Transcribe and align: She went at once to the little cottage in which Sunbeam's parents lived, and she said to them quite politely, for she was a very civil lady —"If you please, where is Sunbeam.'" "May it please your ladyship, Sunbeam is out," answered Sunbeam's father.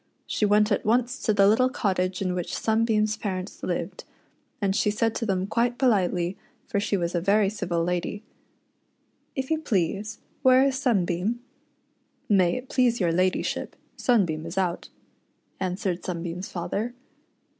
She 0.25 0.47
went 0.47 0.71
at 0.71 0.83
once 0.83 1.21
to 1.21 1.31
the 1.31 1.47
little 1.47 1.69
cottage 1.69 2.23
in 2.23 2.33
which 2.33 2.57
Sunbeam's 2.57 3.17
parents 3.17 3.61
lived, 3.61 4.03
and 4.59 4.75
she 4.75 4.89
said 4.89 5.13
to 5.13 5.27
them 5.27 5.45
quite 5.45 5.77
politely, 5.77 6.37
for 6.65 6.79
she 6.79 6.97
was 6.97 7.13
a 7.13 7.21
very 7.21 7.49
civil 7.51 7.83
lady 7.83 8.23
—"If 9.35 9.51
you 9.51 9.59
please, 9.59 10.17
where 10.41 10.63
is 10.65 10.79
Sunbeam.'" 10.79 11.41
"May 12.29 12.55
it 12.57 12.67
please 12.67 12.99
your 12.99 13.11
ladyship, 13.11 13.75
Sunbeam 13.95 14.47
is 14.47 14.57
out," 14.57 14.89
answered 15.59 16.03
Sunbeam's 16.03 16.51
father. 16.51 16.95